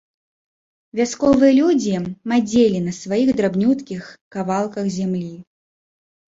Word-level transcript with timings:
Вясковыя 0.99 1.51
людзі 1.59 1.93
мадзелі 2.31 2.79
на 2.87 2.91
сваіх 3.01 3.29
драбнюткіх 3.43 4.01
кавалках 4.37 4.85
зямлі. 4.97 5.31